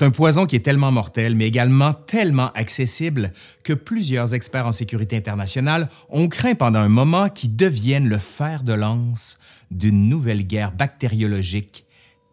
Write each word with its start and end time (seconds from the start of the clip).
C'est 0.00 0.06
un 0.06 0.10
poison 0.10 0.46
qui 0.46 0.56
est 0.56 0.60
tellement 0.60 0.90
mortel, 0.90 1.34
mais 1.36 1.46
également 1.46 1.92
tellement 1.92 2.50
accessible 2.52 3.34
que 3.64 3.74
plusieurs 3.74 4.32
experts 4.32 4.66
en 4.66 4.72
sécurité 4.72 5.18
internationale 5.18 5.90
ont 6.08 6.26
craint 6.26 6.54
pendant 6.54 6.78
un 6.78 6.88
moment 6.88 7.28
qu'il 7.28 7.54
devienne 7.54 8.08
le 8.08 8.16
fer 8.16 8.62
de 8.62 8.72
lance 8.72 9.38
d'une 9.70 10.08
nouvelle 10.08 10.46
guerre 10.46 10.72
bactériologique 10.72 11.84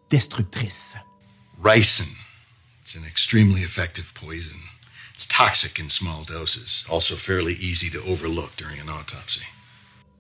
destructrice. 0.10 0.96
Ricin. 1.62 2.08
It's 2.84 2.96
an 2.96 3.06
extremely 3.06 3.64
effective 3.64 4.14
poison. 4.14 4.56
It's 5.14 5.28
toxic 5.28 5.78
in 5.78 5.90
small 5.90 6.24
doses, 6.26 6.86
also 6.90 7.16
fairly 7.18 7.58
easy 7.60 7.92
to 7.92 8.00
overlook 8.10 8.52
during 8.56 8.80
an 8.80 8.88
autopsy. 8.88 9.42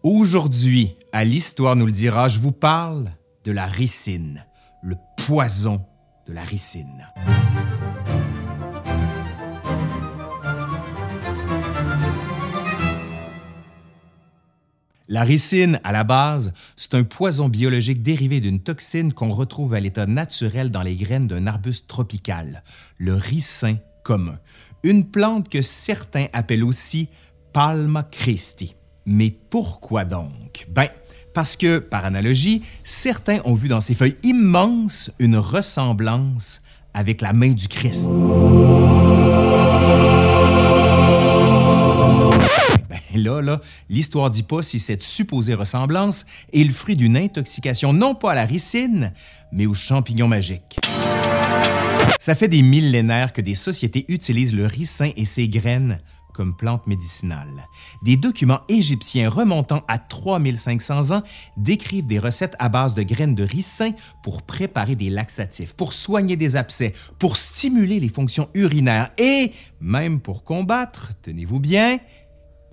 Aujourd'hui, 0.03 0.97
à 1.13 1.23
l'Histoire 1.23 1.77
nous 1.77 1.85
le 1.85 1.93
dira, 1.93 2.27
je 2.27 2.39
vous 2.39 2.51
parle 2.51 3.09
de 3.45 3.53
la 3.53 3.67
ricine, 3.67 4.45
le 4.83 4.97
poison 5.15 5.85
de 6.27 6.33
la 6.33 6.43
ricine. 6.43 7.07
La 15.09 15.23
ricine, 15.23 15.79
à 15.85 15.93
la 15.93 16.03
base, 16.03 16.53
c'est 16.75 16.93
un 16.93 17.03
poison 17.03 17.47
biologique 17.47 18.01
dérivé 18.01 18.41
d'une 18.41 18.59
toxine 18.59 19.13
qu'on 19.13 19.29
retrouve 19.29 19.73
à 19.73 19.79
l'état 19.79 20.05
naturel 20.05 20.69
dans 20.69 20.81
les 20.83 20.97
graines 20.97 21.27
d'un 21.27 21.47
arbuste 21.47 21.87
tropical, 21.87 22.63
le 22.97 23.13
ricin 23.13 23.77
commun, 24.03 24.37
une 24.83 25.09
plante 25.09 25.47
que 25.47 25.61
certains 25.61 26.27
appellent 26.33 26.65
aussi 26.65 27.07
Palma 27.53 28.03
Christi. 28.03 28.75
Mais 29.05 29.31
pourquoi 29.31 30.03
donc? 30.03 30.67
Ben, 30.69 30.89
parce 31.37 31.55
que, 31.55 31.77
par 31.77 32.03
analogie, 32.03 32.63
certains 32.83 33.41
ont 33.45 33.53
vu 33.53 33.67
dans 33.67 33.79
ces 33.79 33.93
feuilles 33.93 34.17
immenses 34.23 35.11
une 35.19 35.37
ressemblance 35.37 36.63
avec 36.95 37.21
la 37.21 37.31
main 37.31 37.51
du 37.51 37.67
Christ. 37.67 38.09
Ben 42.89 42.99
là, 43.13 43.41
là, 43.43 43.61
l'histoire 43.87 44.31
dit 44.31 44.41
pas 44.41 44.63
si 44.63 44.79
cette 44.79 45.03
supposée 45.03 45.53
ressemblance 45.53 46.25
est 46.53 46.63
le 46.63 46.73
fruit 46.73 46.95
d'une 46.95 47.15
intoxication 47.15 47.93
non 47.93 48.15
pas 48.15 48.31
à 48.31 48.35
la 48.35 48.45
ricine, 48.45 49.13
mais 49.51 49.67
aux 49.67 49.75
champignons 49.75 50.27
magiques. 50.27 50.79
Ça 52.19 52.33
fait 52.33 52.47
des 52.47 52.63
millénaires 52.63 53.31
que 53.31 53.41
des 53.41 53.53
sociétés 53.53 54.05
utilisent 54.07 54.55
le 54.55 54.65
ricin 54.65 55.11
et 55.15 55.25
ses 55.25 55.47
graines 55.47 55.99
comme 56.37 56.55
plante 56.55 56.85
médicinale. 56.85 57.67
Des 58.03 58.15
documents 58.15 58.61
égyptiens 58.69 59.27
remontant 59.27 59.83
à 59.87 59.97
3500 59.97 61.17
ans 61.17 61.23
décrivent 61.57 62.05
des 62.05 62.19
recettes 62.19 62.55
à 62.59 62.69
base 62.69 62.93
de 62.93 63.01
graines 63.01 63.33
de 63.33 63.43
ricin 63.43 63.91
pour 64.21 64.43
préparer 64.43 64.95
des 64.95 65.09
laxatifs, 65.09 65.73
pour 65.73 65.93
soigner 65.93 66.35
des 66.35 66.55
abcès, 66.55 66.93
pour 67.17 67.37
stimuler 67.37 67.99
les 67.99 68.09
fonctions 68.09 68.49
urinaires 68.53 69.09
et 69.17 69.51
même 69.81 70.19
pour 70.19 70.43
combattre, 70.43 71.13
tenez-vous 71.23 71.59
bien, 71.59 71.97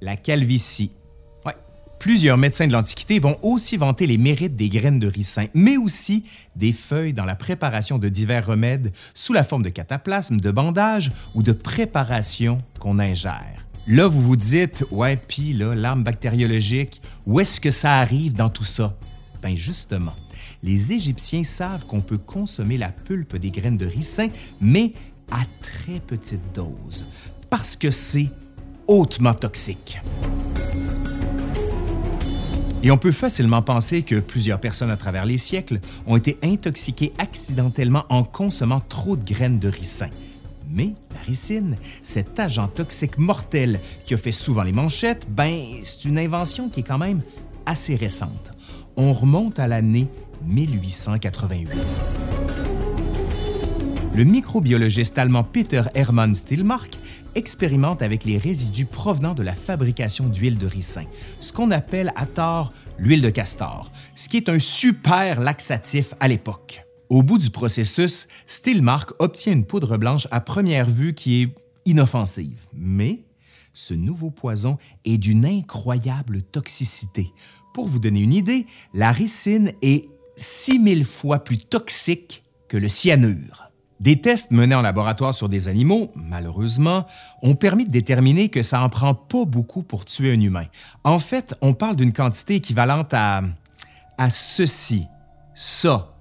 la 0.03 0.17
calvitie. 0.17 0.93
Plusieurs 2.05 2.37
médecins 2.37 2.67
de 2.67 2.73
l'Antiquité 2.75 3.19
vont 3.19 3.39
aussi 3.41 3.79
vanter 3.79 4.07
les 4.07 4.19
mérites 4.19 4.57
des 4.57 4.69
graines 4.69 4.99
de 4.99 5.07
ricin, 5.07 5.47
mais 5.55 5.79
aussi 5.79 6.23
des 6.55 6.73
feuilles 6.73 7.15
dans 7.15 7.25
la 7.25 7.35
préparation 7.35 7.97
de 7.97 8.11
divers 8.11 8.45
remèdes 8.45 8.95
sous 9.15 9.33
la 9.33 9.43
forme 9.43 9.63
de 9.63 9.71
cataplasmes, 9.71 10.37
de 10.37 10.51
bandages 10.51 11.11
ou 11.35 11.43
de 11.43 11.53
préparations 11.53 12.59
qu'on 12.79 12.99
ingère. 12.99 13.67
Là, 13.87 14.07
vous 14.07 14.21
vous 14.21 14.37
dites, 14.37 14.85
ouais, 14.91 15.17
puis 15.17 15.55
là, 15.55 15.75
l'arme 15.75 16.05
bactériologique, 16.05 17.01
où 17.25 17.41
est-ce 17.41 17.59
que 17.59 17.71
ça 17.71 17.95
arrive 17.95 18.35
dans 18.35 18.51
tout 18.51 18.65
ça? 18.65 18.95
Ben 19.41 19.57
justement, 19.57 20.15
les 20.63 20.93
Égyptiens 20.93 21.43
savent 21.43 21.87
qu'on 21.87 22.03
peut 22.03 22.19
consommer 22.19 22.77
la 22.77 22.93
pulpe 22.93 23.37
des 23.37 23.51
graines 23.51 23.79
de 23.79 23.87
ricin, 23.87 24.29
mais 24.61 24.93
à 25.31 25.41
très 25.63 26.01
petite 26.01 26.55
dose, 26.55 27.07
parce 27.49 27.77
que 27.77 27.91
c'est 27.91 28.29
hautement 28.89 29.33
toxique. 29.33 30.03
Et 32.85 32.91
on 32.91 32.99
peut 32.99 33.13
facilement 33.13 33.63
penser 33.63 34.03
que 34.03 34.17
plusieurs 34.17 34.61
personnes 34.61 34.91
à 34.91 34.99
travers 34.99 35.25
les 35.25 35.39
siècles 35.39 35.81
ont 36.07 36.19
été 36.19 36.37
intoxiquées 36.43 37.15
accidentellement 37.17 38.05
en 38.11 38.25
consommant 38.25 38.81
trop 38.81 39.17
de 39.17 39.25
graines 39.25 39.59
de 39.59 39.69
ricin. 39.69 40.11
Mais 40.71 40.93
la 41.15 41.21
ricine, 41.23 41.77
cet 42.03 42.39
agent 42.39 42.69
toxique 42.69 43.17
mortel 43.17 43.81
qui 44.05 44.13
a 44.13 44.19
fait 44.19 44.33
souvent 44.33 44.65
les 44.65 44.73
manchettes, 44.73 45.27
ben, 45.31 45.65
c'est 45.81 46.05
une 46.05 46.19
invention 46.19 46.69
qui 46.69 46.81
est 46.81 46.85
quand 46.85 46.99
même 46.99 47.23
assez 47.65 47.95
récente. 47.95 48.53
On 48.99 49.15
remonte 49.15 49.59
à 49.59 49.67
l'année 49.67 50.07
1888. 50.45 52.24
Le 54.15 54.23
microbiologiste 54.23 55.19
allemand 55.19 55.43
Peter 55.43 55.83
Hermann 55.95 56.37
Stillmark 56.37 56.97
expérimente 57.35 58.01
avec 58.01 58.25
les 58.25 58.39
résidus 58.39 58.85
provenant 58.87 59.35
de 59.35 59.43
la 59.43 59.55
fabrication 59.55 60.27
d'huile 60.27 60.57
de 60.57 60.69
ricin, 60.69 61.03
ce 61.41 61.53
qu'on 61.53 61.73
appelle 61.73 62.13
à 62.15 62.25
tort 62.25 62.73
l'huile 62.97 63.23
de 63.23 63.31
castor, 63.31 63.91
ce 64.15 64.29
qui 64.29 64.37
est 64.37 64.49
un 64.49 64.61
super 64.61 65.41
laxatif 65.41 66.15
à 66.21 66.29
l'époque. 66.29 66.85
Au 67.09 67.25
bout 67.25 67.39
du 67.39 67.51
processus, 67.51 68.29
Stillmark 68.47 69.15
obtient 69.19 69.53
une 69.53 69.65
poudre 69.65 69.97
blanche 69.97 70.29
à 70.31 70.41
première 70.41 70.89
vue 70.89 71.15
qui 71.15 71.43
est 71.43 71.55
inoffensive. 71.85 72.67
Mais 72.73 73.25
ce 73.73 73.95
nouveau 73.95 74.31
poison 74.31 74.79
est 75.05 75.19
d'une 75.19 75.45
incroyable 75.45 76.43
toxicité. 76.43 77.33
Pour 77.73 77.89
vous 77.89 77.99
donner 77.99 78.21
une 78.21 78.33
idée, 78.33 78.67
la 78.95 79.11
ricine 79.11 79.73
est 79.83 80.09
6000 80.37 81.05
fois 81.05 81.41
plus 81.41 81.59
toxique 81.59 82.45
que 82.69 82.77
le 82.77 82.89
cyanure. 82.89 83.74
Des 84.05 84.21
tests 84.21 84.51
menés 84.51 84.75
en 84.75 84.83
laboratoire 84.83 85.33
sur 85.33 85.49
des 85.49 85.67
animaux, 85.67 86.13
malheureusement, 86.15 87.07
ont 87.41 87.55
permis 87.55 87.87
de 87.87 87.91
déterminer 87.91 88.51
que 88.51 88.61
ça 88.61 88.83
en 88.83 88.91
prend 88.91 89.15
pas 89.15 89.47
beaucoup 89.47 89.83
pour 89.83 90.05
tuer 90.05 90.35
un 90.35 90.41
humain. 90.43 90.67
En 91.05 91.19
fait, 91.19 91.55
on 91.63 91.73
parle 91.73 91.97
d'une 91.97 92.13
quantité 92.13 92.57
équivalente 92.57 93.15
à 93.15 93.41
à 94.19 94.29
ceci, 94.29 95.07
ça, 95.55 96.13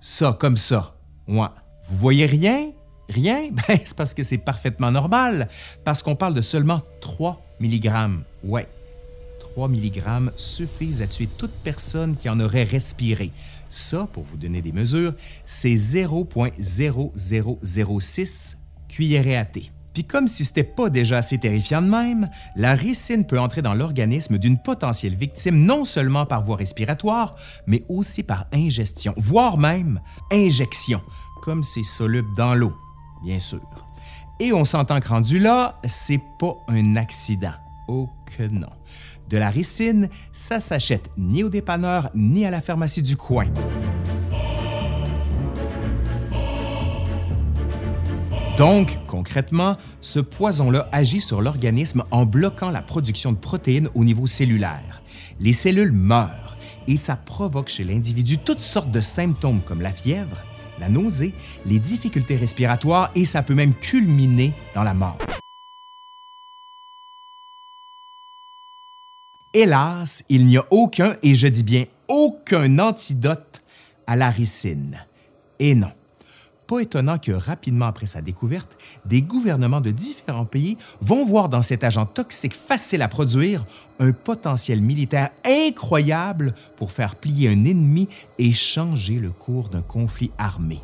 ça 0.00 0.36
comme 0.38 0.56
ça. 0.56 0.94
Ouais. 1.26 1.48
Vous 1.88 1.96
voyez 1.96 2.26
rien? 2.26 2.70
Rien? 3.08 3.50
Ben 3.66 3.76
c'est 3.84 3.96
parce 3.96 4.14
que 4.14 4.22
c'est 4.22 4.38
parfaitement 4.38 4.92
normal 4.92 5.48
parce 5.82 6.00
qu'on 6.04 6.14
parle 6.14 6.34
de 6.34 6.42
seulement 6.42 6.80
3 7.00 7.42
mg. 7.58 7.90
Ouais. 8.44 8.68
3 9.52 9.68
mg 9.68 10.32
suffisent 10.34 11.02
à 11.02 11.06
tuer 11.06 11.28
toute 11.36 11.52
personne 11.62 12.16
qui 12.16 12.30
en 12.30 12.40
aurait 12.40 12.64
respiré. 12.64 13.30
Ça, 13.68 14.08
pour 14.10 14.24
vous 14.24 14.38
donner 14.38 14.62
des 14.62 14.72
mesures, 14.72 15.12
c'est 15.44 15.74
0.0006 15.74 18.56
cuillerée 18.88 19.36
à 19.36 19.44
thé. 19.44 19.70
Puis 19.92 20.04
comme 20.04 20.26
si 20.26 20.46
c'était 20.46 20.64
pas 20.64 20.88
déjà 20.88 21.18
assez 21.18 21.36
terrifiant 21.36 21.82
de 21.82 21.88
même, 21.88 22.30
la 22.56 22.74
ricine 22.74 23.26
peut 23.26 23.38
entrer 23.38 23.60
dans 23.60 23.74
l'organisme 23.74 24.38
d'une 24.38 24.56
potentielle 24.56 25.16
victime 25.16 25.66
non 25.66 25.84
seulement 25.84 26.24
par 26.24 26.42
voie 26.42 26.56
respiratoire, 26.56 27.36
mais 27.66 27.84
aussi 27.90 28.22
par 28.22 28.46
ingestion, 28.54 29.12
voire 29.18 29.58
même 29.58 30.00
injection, 30.32 31.02
comme 31.42 31.62
c'est 31.62 31.82
soluble 31.82 32.34
dans 32.38 32.54
l'eau, 32.54 32.72
bien 33.22 33.38
sûr. 33.38 33.60
Et 34.40 34.54
on 34.54 34.64
s'entend 34.64 34.98
que 34.98 35.08
rendu 35.08 35.38
là, 35.38 35.78
c'est 35.84 36.22
pas 36.38 36.56
un 36.68 36.96
accident. 36.96 37.52
Oh 37.86 38.08
que 38.24 38.44
non 38.44 38.70
de 39.32 39.38
la 39.38 39.48
ricine, 39.48 40.08
ça 40.30 40.60
s'achète 40.60 41.10
ni 41.16 41.42
au 41.42 41.48
dépanneur 41.48 42.10
ni 42.14 42.44
à 42.44 42.50
la 42.50 42.60
pharmacie 42.60 43.02
du 43.02 43.16
coin. 43.16 43.46
Donc, 48.58 48.98
concrètement, 49.06 49.76
ce 50.02 50.20
poison-là 50.20 50.88
agit 50.92 51.20
sur 51.20 51.40
l'organisme 51.40 52.04
en 52.10 52.26
bloquant 52.26 52.70
la 52.70 52.82
production 52.82 53.32
de 53.32 53.38
protéines 53.38 53.88
au 53.94 54.04
niveau 54.04 54.26
cellulaire. 54.26 55.02
Les 55.40 55.54
cellules 55.54 55.92
meurent 55.92 56.58
et 56.86 56.98
ça 56.98 57.16
provoque 57.16 57.68
chez 57.68 57.84
l'individu 57.84 58.36
toutes 58.36 58.60
sortes 58.60 58.90
de 58.90 59.00
symptômes 59.00 59.60
comme 59.66 59.80
la 59.80 59.90
fièvre, 59.92 60.44
la 60.78 60.90
nausée, 60.90 61.32
les 61.64 61.78
difficultés 61.78 62.36
respiratoires 62.36 63.10
et 63.14 63.24
ça 63.24 63.42
peut 63.42 63.54
même 63.54 63.72
culminer 63.72 64.52
dans 64.74 64.82
la 64.82 64.92
mort. 64.92 65.18
Hélas, 69.54 70.24
il 70.30 70.46
n'y 70.46 70.56
a 70.56 70.64
aucun, 70.70 71.14
et 71.22 71.34
je 71.34 71.46
dis 71.46 71.62
bien 71.62 71.84
aucun 72.08 72.78
antidote 72.78 73.62
à 74.06 74.16
la 74.16 74.30
ricine. 74.30 74.98
Et 75.58 75.74
non. 75.74 75.90
Pas 76.66 76.80
étonnant 76.80 77.18
que 77.18 77.32
rapidement 77.32 77.84
après 77.84 78.06
sa 78.06 78.22
découverte, 78.22 78.78
des 79.04 79.20
gouvernements 79.20 79.82
de 79.82 79.90
différents 79.90 80.46
pays 80.46 80.78
vont 81.02 81.26
voir 81.26 81.50
dans 81.50 81.60
cet 81.60 81.84
agent 81.84 82.06
toxique 82.06 82.54
facile 82.54 83.02
à 83.02 83.08
produire 83.08 83.66
un 83.98 84.12
potentiel 84.12 84.80
militaire 84.80 85.28
incroyable 85.44 86.52
pour 86.78 86.90
faire 86.90 87.14
plier 87.16 87.50
un 87.50 87.64
ennemi 87.66 88.08
et 88.38 88.52
changer 88.52 89.16
le 89.16 89.30
cours 89.30 89.68
d'un 89.68 89.82
conflit 89.82 90.30
armé. 90.38 90.80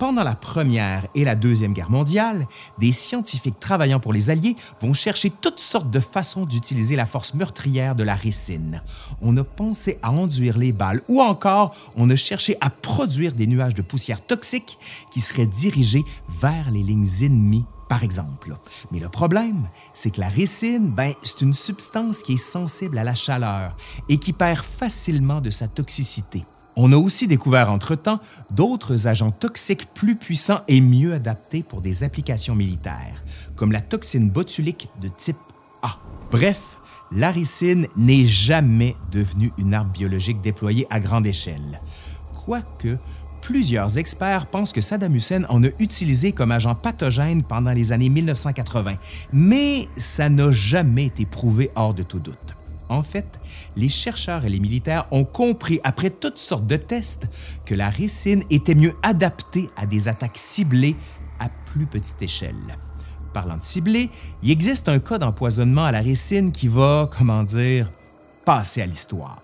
Pendant 0.00 0.24
la 0.24 0.34
Première 0.34 1.06
et 1.14 1.24
la 1.24 1.36
Deuxième 1.36 1.74
Guerre 1.74 1.90
mondiale, 1.90 2.48
des 2.78 2.90
scientifiques 2.90 3.60
travaillant 3.60 4.00
pour 4.00 4.14
les 4.14 4.30
Alliés 4.30 4.56
vont 4.80 4.94
chercher 4.94 5.28
toutes 5.28 5.60
sortes 5.60 5.90
de 5.90 6.00
façons 6.00 6.46
d'utiliser 6.46 6.96
la 6.96 7.04
force 7.04 7.34
meurtrière 7.34 7.94
de 7.94 8.02
la 8.02 8.14
ricine. 8.14 8.80
On 9.20 9.36
a 9.36 9.44
pensé 9.44 9.98
à 10.02 10.10
enduire 10.10 10.56
les 10.56 10.72
balles 10.72 11.02
ou 11.06 11.20
encore 11.20 11.76
on 11.96 12.08
a 12.08 12.16
cherché 12.16 12.56
à 12.62 12.70
produire 12.70 13.34
des 13.34 13.46
nuages 13.46 13.74
de 13.74 13.82
poussière 13.82 14.24
toxique 14.24 14.78
qui 15.10 15.20
seraient 15.20 15.44
dirigés 15.44 16.04
vers 16.40 16.70
les 16.70 16.82
lignes 16.82 17.06
ennemies 17.20 17.66
par 17.90 18.02
exemple. 18.02 18.56
Mais 18.92 19.00
le 19.00 19.10
problème, 19.10 19.68
c'est 19.92 20.12
que 20.12 20.20
la 20.20 20.28
ricine, 20.28 20.92
ben, 20.92 21.12
c'est 21.22 21.42
une 21.42 21.52
substance 21.52 22.22
qui 22.22 22.34
est 22.34 22.36
sensible 22.38 22.96
à 22.96 23.04
la 23.04 23.14
chaleur 23.14 23.76
et 24.08 24.16
qui 24.16 24.32
perd 24.32 24.64
facilement 24.64 25.42
de 25.42 25.50
sa 25.50 25.68
toxicité. 25.68 26.42
On 26.76 26.92
a 26.92 26.96
aussi 26.96 27.26
découvert 27.26 27.72
entre-temps 27.72 28.20
d'autres 28.50 29.06
agents 29.06 29.32
toxiques 29.32 29.88
plus 29.94 30.16
puissants 30.16 30.60
et 30.68 30.80
mieux 30.80 31.12
adaptés 31.14 31.62
pour 31.62 31.80
des 31.80 32.04
applications 32.04 32.54
militaires, 32.54 33.22
comme 33.56 33.72
la 33.72 33.80
toxine 33.80 34.30
botulique 34.30 34.88
de 35.02 35.08
type 35.08 35.36
A. 35.82 35.98
Bref, 36.30 36.78
la 37.12 37.30
ricine 37.30 37.86
n'est 37.96 38.24
jamais 38.24 38.94
devenue 39.10 39.52
une 39.58 39.74
arme 39.74 39.90
biologique 39.90 40.40
déployée 40.40 40.86
à 40.90 41.00
grande 41.00 41.26
échelle. 41.26 41.80
Quoique, 42.44 42.98
plusieurs 43.42 43.98
experts 43.98 44.46
pensent 44.46 44.72
que 44.72 44.80
Saddam 44.80 45.14
Hussein 45.14 45.42
en 45.48 45.64
a 45.64 45.68
utilisé 45.80 46.32
comme 46.32 46.52
agent 46.52 46.74
pathogène 46.76 47.42
pendant 47.42 47.72
les 47.72 47.92
années 47.92 48.08
1980, 48.08 48.94
mais 49.32 49.88
ça 49.96 50.28
n'a 50.28 50.52
jamais 50.52 51.06
été 51.06 51.26
prouvé 51.26 51.70
hors 51.74 51.94
de 51.94 52.04
tout 52.04 52.20
doute. 52.20 52.54
En 52.90 53.04
fait, 53.04 53.38
les 53.76 53.88
chercheurs 53.88 54.44
et 54.44 54.48
les 54.48 54.58
militaires 54.58 55.06
ont 55.12 55.24
compris, 55.24 55.80
après 55.84 56.10
toutes 56.10 56.38
sortes 56.38 56.66
de 56.66 56.74
tests, 56.74 57.28
que 57.64 57.76
la 57.76 57.88
ricine 57.88 58.42
était 58.50 58.74
mieux 58.74 58.94
adaptée 59.04 59.70
à 59.76 59.86
des 59.86 60.08
attaques 60.08 60.36
ciblées 60.36 60.96
à 61.38 61.48
plus 61.66 61.86
petite 61.86 62.20
échelle. 62.20 62.56
Parlant 63.32 63.56
de 63.56 63.62
ciblé, 63.62 64.10
il 64.42 64.50
existe 64.50 64.88
un 64.88 64.98
cas 64.98 65.18
d'empoisonnement 65.18 65.84
à 65.84 65.92
la 65.92 66.00
ricine 66.00 66.50
qui 66.50 66.66
va, 66.66 67.08
comment 67.16 67.44
dire, 67.44 67.92
passer 68.44 68.82
à 68.82 68.86
l'histoire. 68.86 69.40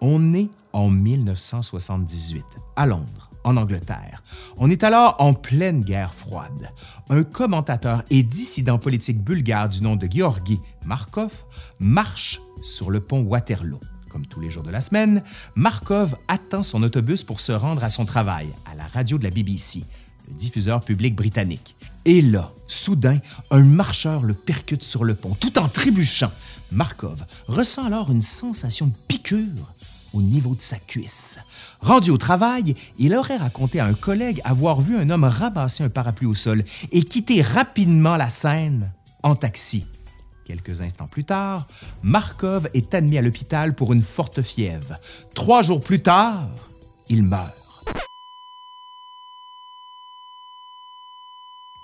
On 0.00 0.32
est 0.32 0.48
en 0.72 0.88
1978, 0.88 2.42
à 2.76 2.86
Londres, 2.86 3.28
en 3.44 3.56
Angleterre. 3.56 4.22
On 4.56 4.70
est 4.70 4.84
alors 4.84 5.16
en 5.18 5.34
pleine 5.34 5.80
guerre 5.80 6.14
froide. 6.14 6.70
Un 7.10 7.22
commentateur 7.22 8.02
et 8.10 8.22
dissident 8.22 8.78
politique 8.78 9.22
bulgare 9.22 9.68
du 9.68 9.82
nom 9.82 9.96
de 9.96 10.08
Georgi 10.10 10.60
Markov 10.84 11.44
marche 11.80 12.40
sur 12.62 12.90
le 12.90 13.00
pont 13.00 13.22
Waterloo. 13.22 13.80
Comme 14.08 14.26
tous 14.26 14.40
les 14.40 14.50
jours 14.50 14.62
de 14.62 14.70
la 14.70 14.80
semaine, 14.80 15.22
Markov 15.54 16.16
attend 16.28 16.62
son 16.62 16.82
autobus 16.82 17.24
pour 17.24 17.40
se 17.40 17.52
rendre 17.52 17.82
à 17.82 17.88
son 17.88 18.04
travail, 18.04 18.48
à 18.70 18.74
la 18.74 18.84
radio 18.84 19.16
de 19.16 19.24
la 19.24 19.30
BBC, 19.30 19.82
le 20.28 20.34
diffuseur 20.34 20.80
public 20.80 21.14
britannique. 21.16 21.76
Et 22.04 22.20
là, 22.20 22.52
soudain, 22.66 23.18
un 23.50 23.62
marcheur 23.62 24.22
le 24.22 24.34
percute 24.34 24.82
sur 24.82 25.04
le 25.04 25.14
pont, 25.14 25.34
tout 25.34 25.58
en 25.58 25.68
trébuchant. 25.68 26.32
Markov 26.70 27.24
ressent 27.46 27.84
alors 27.84 28.10
une 28.10 28.22
sensation 28.22 28.86
de 28.86 28.92
piqûre 29.08 29.72
au 30.12 30.22
niveau 30.22 30.54
de 30.54 30.60
sa 30.60 30.78
cuisse. 30.78 31.38
Rendu 31.80 32.10
au 32.10 32.18
travail, 32.18 32.74
il 32.98 33.14
aurait 33.14 33.36
raconté 33.36 33.80
à 33.80 33.86
un 33.86 33.94
collègue 33.94 34.40
avoir 34.44 34.80
vu 34.80 34.96
un 34.96 35.10
homme 35.10 35.24
ramasser 35.24 35.84
un 35.84 35.88
parapluie 35.88 36.26
au 36.26 36.34
sol 36.34 36.64
et 36.90 37.02
quitter 37.02 37.42
rapidement 37.42 38.16
la 38.16 38.28
scène 38.28 38.90
en 39.22 39.34
taxi. 39.34 39.86
Quelques 40.44 40.82
instants 40.82 41.06
plus 41.06 41.24
tard, 41.24 41.68
Markov 42.02 42.68
est 42.74 42.94
admis 42.94 43.18
à 43.18 43.22
l'hôpital 43.22 43.74
pour 43.74 43.92
une 43.92 44.02
forte 44.02 44.42
fièvre. 44.42 44.96
Trois 45.34 45.62
jours 45.62 45.80
plus 45.80 46.02
tard, 46.02 46.48
il 47.08 47.22
meurt. 47.22 47.61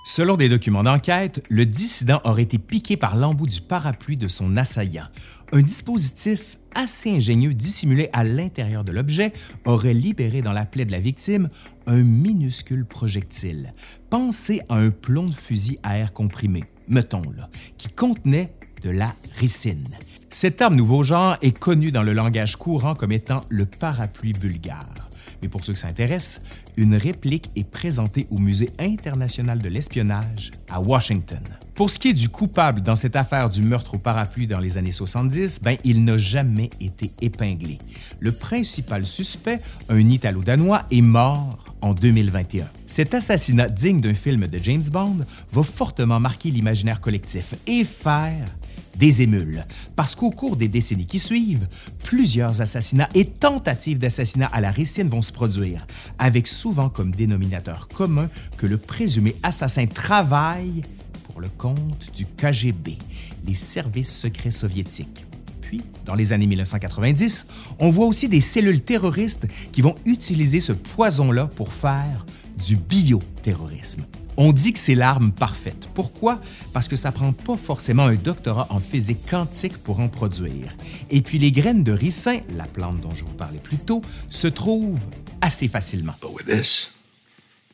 Selon 0.04 0.36
des 0.36 0.48
documents 0.48 0.82
d'enquête, 0.82 1.44
le 1.50 1.66
dissident 1.66 2.20
aurait 2.24 2.42
été 2.42 2.58
piqué 2.58 2.96
par 2.96 3.14
l'embout 3.14 3.46
du 3.46 3.60
parapluie 3.60 4.16
de 4.16 4.28
son 4.28 4.56
assaillant. 4.56 5.06
Un 5.52 5.62
dispositif 5.62 6.58
assez 6.74 7.10
ingénieux 7.10 7.54
dissimulé 7.54 8.08
à 8.12 8.24
l'intérieur 8.24 8.84
de 8.84 8.92
l'objet 8.92 9.32
aurait 9.64 9.94
libéré 9.94 10.42
dans 10.42 10.52
la 10.52 10.64
plaie 10.64 10.84
de 10.84 10.92
la 10.92 11.00
victime 11.00 11.48
un 11.86 12.02
minuscule 12.02 12.84
projectile. 12.84 13.72
Pensez 14.10 14.60
à 14.68 14.76
un 14.76 14.90
plomb 14.90 15.28
de 15.28 15.34
fusil 15.34 15.78
à 15.82 15.98
air 15.98 16.12
comprimé, 16.12 16.64
mettons 16.88 17.22
là, 17.36 17.48
qui 17.76 17.88
contenait 17.88 18.52
de 18.82 18.90
la 18.90 19.14
ricine. 19.36 19.88
Cette 20.30 20.60
arme 20.60 20.76
nouveau 20.76 21.02
genre 21.02 21.36
est 21.42 21.58
connue 21.58 21.90
dans 21.90 22.02
le 22.02 22.12
langage 22.12 22.56
courant 22.56 22.94
comme 22.94 23.12
étant 23.12 23.40
le 23.48 23.66
parapluie 23.66 24.34
bulgare. 24.34 25.07
Mais 25.42 25.48
pour 25.48 25.64
ceux 25.64 25.72
qui 25.72 25.80
s'intéressent, 25.80 26.42
une 26.76 26.94
réplique 26.94 27.50
est 27.56 27.68
présentée 27.68 28.26
au 28.30 28.38
Musée 28.38 28.70
international 28.78 29.58
de 29.58 29.68
l'espionnage 29.68 30.50
à 30.68 30.80
Washington. 30.80 31.42
Pour 31.74 31.90
ce 31.90 31.98
qui 32.00 32.08
est 32.08 32.14
du 32.14 32.28
coupable 32.28 32.80
dans 32.80 32.96
cette 32.96 33.14
affaire 33.14 33.48
du 33.48 33.62
meurtre 33.62 33.94
au 33.94 33.98
parapluie 33.98 34.48
dans 34.48 34.58
les 34.58 34.78
années 34.78 34.90
70, 34.90 35.62
ben, 35.62 35.76
il 35.84 36.04
n'a 36.04 36.16
jamais 36.16 36.70
été 36.80 37.12
épinglé. 37.20 37.78
Le 38.18 38.32
principal 38.32 39.06
suspect, 39.06 39.60
un 39.88 40.00
Italo-Danois, 40.00 40.82
est 40.90 41.02
mort 41.02 41.64
en 41.80 41.94
2021. 41.94 42.66
Cet 42.84 43.14
assassinat 43.14 43.68
digne 43.68 44.00
d'un 44.00 44.14
film 44.14 44.48
de 44.48 44.58
James 44.60 44.82
Bond 44.90 45.18
va 45.52 45.62
fortement 45.62 46.18
marquer 46.18 46.50
l'imaginaire 46.50 47.00
collectif 47.00 47.54
et 47.68 47.84
faire 47.84 48.57
des 48.98 49.22
émules, 49.22 49.64
parce 49.96 50.14
qu'au 50.14 50.30
cours 50.30 50.56
des 50.56 50.68
décennies 50.68 51.06
qui 51.06 51.18
suivent, 51.18 51.68
plusieurs 52.02 52.60
assassinats 52.60 53.08
et 53.14 53.24
tentatives 53.24 53.98
d'assassinat 53.98 54.46
à 54.46 54.60
la 54.60 54.70
ricine 54.70 55.08
vont 55.08 55.22
se 55.22 55.32
produire, 55.32 55.86
avec 56.18 56.46
souvent 56.46 56.88
comme 56.88 57.12
dénominateur 57.12 57.88
commun 57.88 58.28
que 58.56 58.66
le 58.66 58.76
présumé 58.76 59.36
assassin 59.42 59.86
travaille 59.86 60.82
pour 61.24 61.40
le 61.40 61.48
compte 61.48 62.10
du 62.14 62.26
KGB, 62.26 62.98
les 63.46 63.54
services 63.54 64.14
secrets 64.14 64.50
soviétiques. 64.50 65.24
Puis, 65.60 65.82
dans 66.04 66.14
les 66.14 66.32
années 66.32 66.46
1990, 66.46 67.46
on 67.78 67.90
voit 67.90 68.06
aussi 68.06 68.28
des 68.28 68.40
cellules 68.40 68.80
terroristes 68.80 69.46
qui 69.70 69.82
vont 69.82 69.94
utiliser 70.06 70.60
ce 70.60 70.72
poison-là 70.72 71.46
pour 71.46 71.72
faire 71.72 72.24
du 72.66 72.76
bioterrorisme. 72.76 74.04
On 74.40 74.52
dit 74.52 74.72
que 74.72 74.78
c'est 74.78 74.94
l'arme 74.94 75.32
parfaite. 75.32 75.88
Pourquoi? 75.94 76.40
Parce 76.72 76.86
que 76.86 76.94
ça 76.94 77.10
prend 77.10 77.32
pas 77.32 77.56
forcément 77.56 78.04
un 78.04 78.14
doctorat 78.14 78.68
en 78.70 78.78
physique 78.78 79.28
quantique 79.28 79.76
pour 79.78 79.98
en 79.98 80.08
produire. 80.08 80.76
Et 81.10 81.22
puis 81.22 81.40
les 81.40 81.50
graines 81.50 81.82
de 81.82 81.90
ricin, 81.90 82.38
la 82.56 82.66
plante 82.66 83.00
dont 83.00 83.12
je 83.12 83.24
vous 83.24 83.32
parlais 83.32 83.58
plus 83.58 83.78
tôt, 83.78 84.00
se 84.28 84.46
trouvent 84.46 85.00
assez 85.40 85.66
facilement. 85.66 86.14
But 86.22 86.30
with 86.34 86.46
this, 86.46 86.92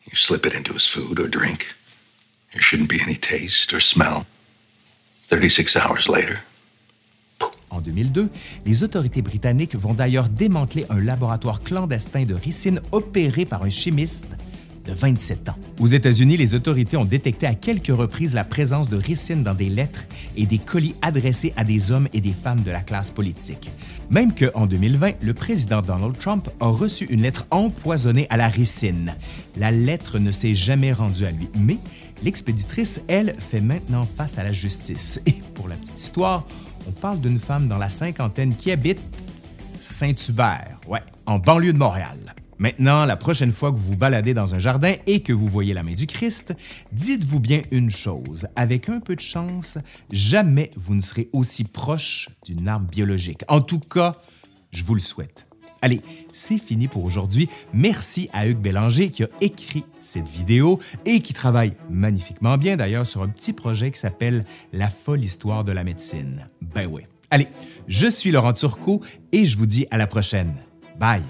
you 0.07 0.17
slip 0.17 0.47
it 0.47 0.55
into 0.55 0.73
his 0.73 0.89
food 0.89 1.21
or 1.21 1.29
drink. 1.29 1.67
There 2.53 2.63
shouldn't 2.63 2.89
be 2.89 3.03
any 3.03 3.19
taste 3.19 3.75
or 3.75 3.83
smell. 3.83 4.25
36 5.29 5.77
hours 5.77 6.09
later, 6.09 6.39
En 7.75 7.81
2002, 7.81 8.31
les 8.67 8.85
autorités 8.85 9.21
britanniques 9.21 9.75
vont 9.75 9.95
d'ailleurs 9.95 10.29
démanteler 10.29 10.87
un 10.91 11.01
laboratoire 11.01 11.61
clandestin 11.61 12.25
de 12.25 12.35
ricine 12.35 12.81
opéré 12.93 13.45
par 13.47 13.65
un 13.65 13.71
chimiste 13.71 14.37
de 14.85 14.93
27 14.93 15.49
ans. 15.49 15.57
Aux 15.81 15.87
États-Unis, 15.87 16.37
les 16.37 16.55
autorités 16.55 16.97
ont 16.97 17.05
détecté 17.05 17.47
à 17.47 17.55
quelques 17.55 17.95
reprises 17.95 18.35
la 18.35 18.45
présence 18.45 18.89
de 18.89 18.97
ricine 18.97 19.43
dans 19.43 19.55
des 19.55 19.69
lettres 19.69 20.05
et 20.37 20.47
des 20.47 20.59
colis 20.59 20.95
adressés 21.03 21.53
à 21.57 21.65
des 21.65 21.93
hommes 21.93 22.09
et 22.13 22.21
des 22.21 22.33
femmes 22.33 22.61
de 22.61 22.71
la 22.71 22.81
classe 22.81 23.11
politique. 23.11 23.71
Même 24.11 24.35
qu'en 24.35 24.67
2020, 24.67 25.23
le 25.23 25.35
président 25.35 25.83
Donald 25.83 26.17
Trump 26.19 26.49
a 26.61 26.67
reçu 26.67 27.07
une 27.07 27.23
lettre 27.23 27.47
empoisonnée 27.51 28.27
à 28.31 28.37
la 28.37 28.49
ricine. 28.49 29.15
La 29.57 29.71
lettre 29.71 30.19
ne 30.19 30.31
s'est 30.31 30.55
jamais 30.55 30.93
rendue 30.93 31.25
à 31.25 31.31
lui, 31.31 31.49
mais 31.55 31.79
l'expéditrice, 32.23 33.01
elle, 33.09 33.35
fait 33.39 33.61
maintenant 33.61 34.05
face 34.05 34.39
à 34.39 34.45
la 34.45 34.53
justice. 34.53 35.21
Et 35.27 35.35
pour 35.55 35.69
la 35.69 35.77
petite 35.77 35.99
histoire, 35.99 36.47
on 36.87 36.91
parle 36.91 37.21
d'une 37.21 37.39
femme 37.39 37.69
dans 37.69 37.79
la 37.79 37.89
cinquantaine 37.89 38.55
qui 38.55 38.71
habite 38.71 39.01
Saint-Hubert, 39.81 40.81
ouais, 40.89 41.03
en 41.27 41.39
banlieue 41.39 41.73
de 41.73 41.79
Montréal. 41.79 42.34
Maintenant, 42.59 43.05
la 43.05 43.17
prochaine 43.17 43.53
fois 43.53 43.73
que 43.73 43.77
vous 43.77 43.93
vous 43.93 43.97
baladez 43.97 44.35
dans 44.35 44.55
un 44.55 44.59
jardin 44.59 44.95
et 45.07 45.21
que 45.21 45.33
vous 45.33 45.49
voyez 45.49 45.75
la 45.75 45.83
main 45.83 45.95
du 45.95 46.07
Christ, 46.07 46.55
dites-vous 46.93 47.41
bien 47.41 47.63
une 47.71 47.91
chose, 47.91 48.47
avec 48.57 48.89
un 48.89 49.01
peu 49.01 49.17
de 49.17 49.21
chance, 49.21 49.79
jamais 50.13 50.71
vous 50.77 50.95
ne 50.95 51.01
serez 51.01 51.29
aussi 51.33 51.65
proche 51.65 52.29
d'une 52.45 52.69
arme 52.69 52.87
biologique. 52.87 53.43
En 53.49 53.61
tout 53.61 53.81
cas, 53.81 54.15
je 54.73 54.85
vous 54.85 54.95
le 54.95 55.01
souhaite. 55.01 55.47
Allez, 55.83 56.01
c'est 56.33 56.57
fini 56.57 56.89
pour 56.89 57.05
aujourd'hui. 57.05 57.51
Merci 57.75 58.31
à 58.33 58.49
Hugues 58.49 58.57
Bélanger 58.57 59.11
qui 59.11 59.23
a 59.23 59.29
écrit 59.43 59.85
cette 60.01 60.29
vidéo 60.29 60.79
et 61.05 61.21
qui 61.21 61.35
travaille 61.35 61.77
magnifiquement 61.91 62.57
bien 62.57 62.77
d'ailleurs 62.77 63.05
sur 63.05 63.23
un 63.23 63.29
petit 63.29 63.53
projet 63.53 63.91
qui 63.91 63.99
s'appelle 63.99 64.47
La 64.73 64.89
folle 64.89 65.23
histoire 65.23 65.63
de 65.63 65.73
la 65.73 65.85
médecine. 65.85 66.47
Ben 66.63 66.87
oui. 66.91 67.03
Allez, 67.31 67.49
je 67.87 68.07
suis 68.07 68.31
Laurent 68.31 68.55
Turcot 68.55 69.03
et 69.33 69.45
je 69.45 69.59
vous 69.59 69.67
dis 69.67 69.87
à 69.91 69.99
la 69.99 70.07
prochaine. 70.07 70.55
Bye. 70.99 71.23